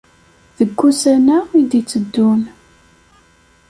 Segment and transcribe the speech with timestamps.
[0.57, 2.41] Deg wussan-a i d-itteddun.